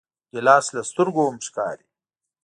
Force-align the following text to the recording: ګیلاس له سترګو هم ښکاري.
ګیلاس 0.31 0.65
له 0.75 0.81
سترګو 0.89 1.21
هم 1.27 1.37
ښکاري. 1.47 1.85